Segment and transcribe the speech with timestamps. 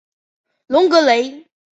[0.65, 1.47] 隆格雷。